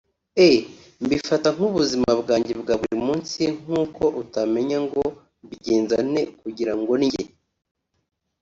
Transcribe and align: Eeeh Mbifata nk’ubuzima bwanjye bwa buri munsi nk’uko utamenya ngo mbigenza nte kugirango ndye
Eeeh 0.45 0.63
Mbifata 1.03 1.47
nk’ubuzima 1.55 2.09
bwanjye 2.21 2.51
bwa 2.61 2.73
buri 2.79 2.97
munsi 3.07 3.41
nk’uko 3.59 4.03
utamenya 4.21 4.77
ngo 4.85 5.03
mbigenza 5.43 5.95
nte 6.09 6.21
kugirango 6.39 6.93
ndye 7.03 7.23